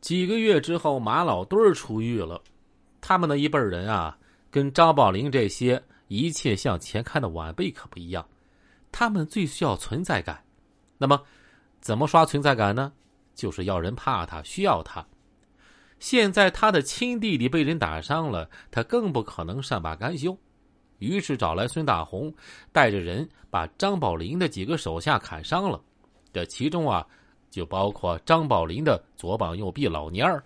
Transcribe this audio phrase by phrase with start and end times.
[0.00, 2.40] 几个月之后，马老墩儿出狱了。
[3.00, 4.16] 他们那一辈人啊，
[4.50, 8.26] 跟张宝林这些一切向前看的晚辈可不一样。
[8.92, 10.42] 他们最需要存在感。
[10.98, 11.20] 那么，
[11.80, 12.92] 怎么刷存在感呢？
[13.34, 15.04] 就是要人怕他，需要他。
[15.98, 20.36] 现在他的亲弟弟被人打伤了，他更不可能善罢甘休。
[20.98, 22.32] 于是找来孙大红，
[22.72, 25.80] 带着人把张宝林的几个手下砍伤了。
[26.32, 27.06] 这其中啊。
[27.56, 30.44] 就包括张宝林的左膀右臂老蔫儿。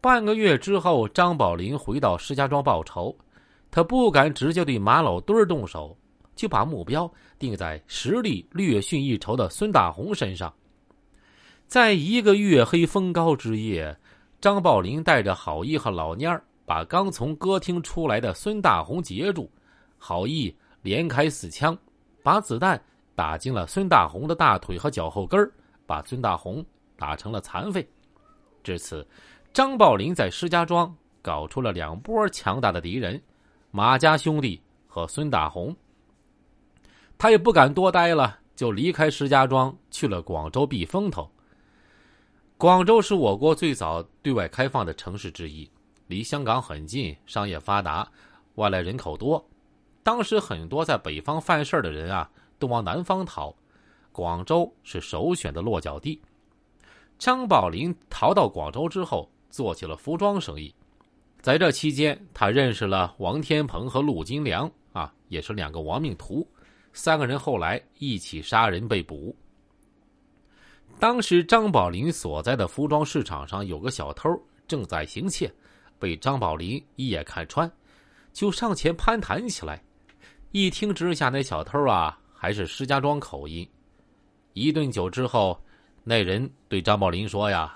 [0.00, 3.12] 半个月之后，张宝林回到石家庄报仇，
[3.68, 5.96] 他不敢直接对马老墩儿动手，
[6.36, 10.54] 就把目标定在实力略逊一筹的孙大红身上。
[11.66, 13.98] 在一个月黑风高之夜，
[14.40, 19.50] 张宝林带着郝毅和老蔫儿，把刚从歌厅出来的孙大红截住，
[19.98, 21.76] 郝毅连开四枪，
[22.22, 22.80] 把子弹
[23.16, 25.50] 打进了孙大红的大腿和脚后跟儿。
[25.86, 26.64] 把孙大红
[26.96, 27.86] 打成了残废。
[28.62, 29.06] 至此，
[29.52, 33.20] 张宝林在石家庄搞出了两波强大的敌人：
[33.70, 35.74] 马家兄弟和孙大红。
[37.18, 41.30] 他也不敢多待了，就离开石家庄去了广州避风头。
[42.56, 45.68] 广州是我国最早对外开放的城市之一，
[46.06, 48.08] 离香港很近，商业发达，
[48.54, 49.44] 外来人口多。
[50.04, 53.54] 当时很多在北方犯事的人啊，都往南方逃。
[54.12, 56.20] 广州是首选的落脚地。
[57.18, 60.72] 张宝林逃到广州之后，做起了服装生意。
[61.40, 66.46] 在这期间，他认识了王天鹏和陆金良，啊，也是两个亡命徒。
[66.92, 69.34] 三个人后来一起杀人被捕。
[71.00, 74.28] 当时，张宝林所在的服装市场上有个小偷
[74.68, 75.52] 正在行窃，
[75.98, 77.70] 被张宝林一眼看穿，
[78.32, 79.82] 就上前攀谈起来。
[80.50, 83.68] 一听之下，那小偷啊，还是石家庄口音。
[84.54, 85.58] 一顿酒之后，
[86.04, 87.74] 那人对张宝林说：“呀，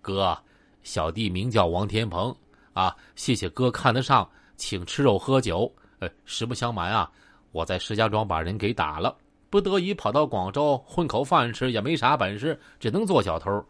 [0.00, 0.36] 哥，
[0.82, 2.34] 小弟名叫王天鹏，
[2.74, 5.72] 啊，谢谢哥看得上，请吃肉喝酒。
[5.98, 7.10] 呃，实不相瞒啊，
[7.52, 9.16] 我在石家庄把人给打了，
[9.50, 13.64] 不得已跑到广州混口饭吃，也没啥本事，只能做小偷。”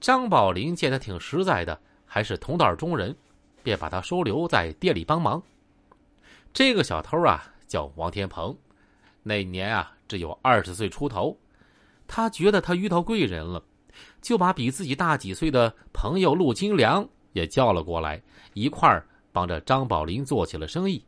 [0.00, 3.14] 张宝林见他挺实在的，还是同道中人，
[3.62, 5.42] 便把他收留在店里帮忙。
[6.52, 8.56] 这个小偷啊，叫王天鹏，
[9.22, 9.92] 那年啊。
[10.08, 11.36] 只有二十岁出头，
[12.06, 13.62] 他觉得他遇到贵人了，
[14.20, 18.22] 就把比自己大几岁的朋友陆金良也叫了过来，
[18.54, 21.04] 一块儿帮着张宝林做起了生意。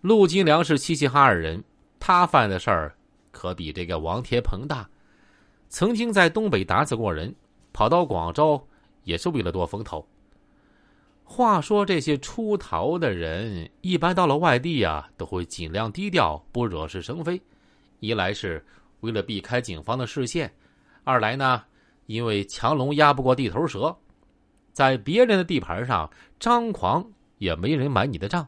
[0.00, 1.62] 陆金良是齐齐哈尔人，
[1.98, 2.96] 他犯的事儿
[3.30, 4.88] 可比这个王天鹏大，
[5.68, 7.34] 曾经在东北打死过人，
[7.72, 8.64] 跑到广州
[9.04, 10.06] 也是为了躲风头。
[11.24, 17.40] 话说这些出逃的人，一般到了外地啊，都会尽量低调，不惹是生非。
[18.00, 18.64] 一来是
[19.00, 20.52] 为了避开警方的视线，
[21.04, 21.62] 二来呢，
[22.06, 23.96] 因为强龙压不过地头蛇，
[24.72, 27.04] 在别人的地盘上张狂
[27.38, 28.46] 也没人买你的账。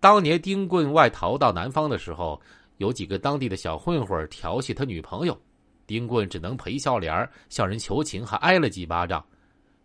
[0.00, 2.40] 当年丁棍外逃到南方的时候，
[2.78, 5.38] 有几个当地的小混混调戏他女朋友，
[5.86, 9.24] 丁棍只能赔笑脸向人求情，还挨了几巴掌，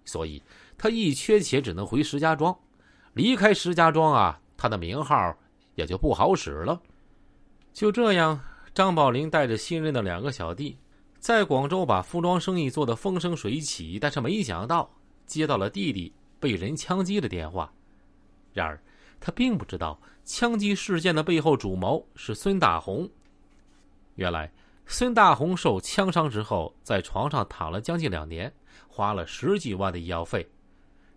[0.05, 0.41] 所以
[0.77, 2.57] 他一缺钱只能回石家庄。
[3.13, 5.37] 离开石家庄啊，他的名号
[5.75, 6.81] 也就不好使了。
[7.73, 8.39] 就这样。
[8.75, 10.77] 张宝林带着新任的两个小弟，
[11.17, 14.91] 在广州把服装生意做得风生水起，但是没想到
[15.25, 17.71] 接到了弟弟被人枪击的电话。
[18.51, 18.77] 然而，
[19.17, 23.09] 他并不知道枪击事件的背后主谋是孙大红。
[24.15, 24.51] 原来，
[24.85, 28.53] 孙大红受枪伤之后，在床上躺了将近两年，
[28.89, 30.45] 花了十几万的医药费。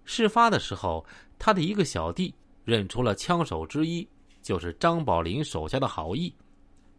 [0.05, 1.05] 事发的时候，
[1.41, 2.33] 他的一个小弟
[2.65, 4.09] 认出了枪手之一，
[4.43, 6.33] 就是张宝林手下的郝毅。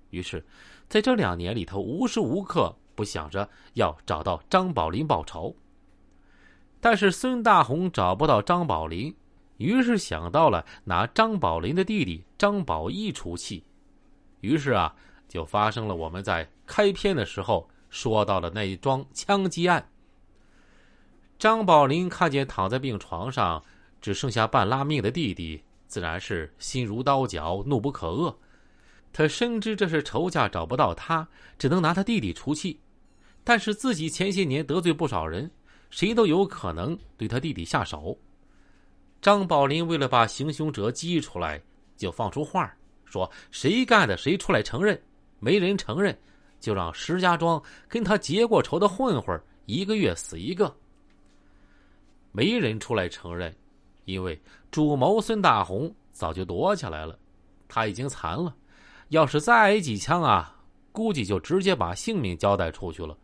[0.09, 0.45] 于是，
[0.87, 5.55] 在这两年里头，无时无刻不想着要找到张宝林报仇。
[6.81, 9.15] 但是孙大红找不到张宝林，
[9.57, 13.63] 于是想到了拿张宝林的弟弟张宝义出气。
[14.41, 14.95] 于是啊，
[15.27, 19.89] 就发生了我们在开篇的时候说到的那一桩枪击案。
[21.37, 23.63] 张宝林看见躺在病床上
[24.01, 28.35] 只剩下半拉命的弟弟，自然是心如刀绞，怒不可遏。
[29.11, 31.27] 他深知这是仇家找不到他，
[31.57, 32.79] 只能拿他弟弟出气。
[33.43, 35.49] 但是自己前些年得罪不少人，
[35.89, 38.17] 谁都有可能对他弟弟下手。
[39.21, 41.61] 张宝林为了把行凶者激出来，
[41.97, 42.71] 就放出话
[43.05, 45.01] 说：“谁干的，谁出来承认。
[45.39, 46.17] 没人承认，
[46.59, 50.73] 就让石家庄跟他结过仇的混混一个月死一个。”
[52.31, 53.53] 没人出来承认，
[54.05, 54.39] 因为
[54.69, 57.17] 主谋孙大红早就躲起来了，
[57.67, 58.55] 他已经残了。
[59.09, 60.55] 要是再挨几枪啊，
[60.91, 63.17] 估计就直接把性命交代出去了。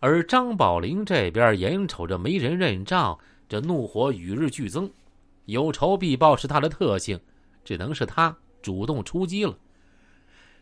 [0.00, 4.90] 而张宝林这边眼瞅着没人认账，这怒火与日俱增。
[5.46, 7.18] 有仇必报是他的特性，
[7.64, 9.56] 只能是他主动出击了。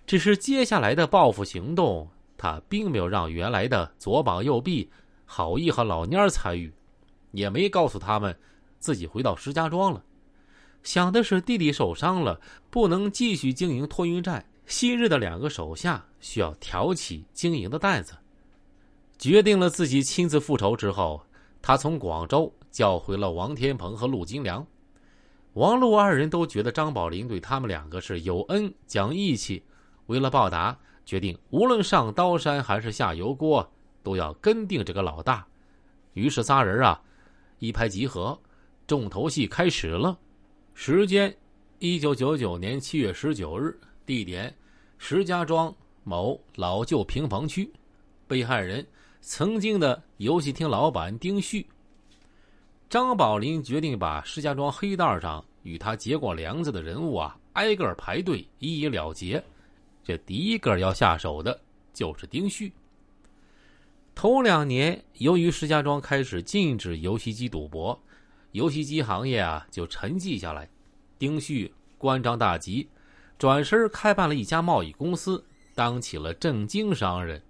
[0.06, 4.90] 只是接下来的报复行动，他并没有让原来的左膀右臂
[5.24, 6.72] 郝毅和老蔫参与，
[7.32, 8.36] 也没告诉他们
[8.78, 10.02] 自己回到石家庄了。
[10.82, 12.40] 想的是弟弟受伤了，
[12.70, 18.14] 不能继续经营托运站，昔日的两个手下需要挑起经营的担子。
[19.18, 21.20] 决定了自己亲自复仇之后，
[21.60, 24.66] 他从广州叫回了王天鹏和陆金良。
[25.54, 29.62] 王陆二人都觉得张宝林对他们两个是有恩讲义气，
[30.06, 33.68] 为了报答，决定无论上刀山还是下油锅，
[34.02, 35.44] 都要跟定这个老大。
[36.14, 37.02] 于是仨人啊，
[37.58, 38.38] 一拍即合，
[38.86, 40.16] 重头戏开始了。
[40.80, 41.36] 时间：
[41.80, 43.76] 一九九九年七月十九日，
[44.06, 44.54] 地点：
[44.96, 47.68] 石家庄某老旧平房区。
[48.28, 48.86] 被害人：
[49.20, 51.66] 曾经的游戏厅老板丁旭。
[52.88, 59.42] 张宝林决定把石家庄黑道上与他结过梁子的人物啊，挨个排队一一了结。
[60.04, 61.60] 这第一个要下手的
[61.92, 62.72] 就是丁旭。
[64.14, 68.00] 头两年，由于石家庄开始禁止游戏机赌博，
[68.58, 70.68] 游戏机行业啊就沉寂下来。
[71.16, 72.88] 丁旭关张大吉，
[73.38, 75.44] 转身开办了一家贸易公司，
[75.76, 77.40] 当起了正经商人。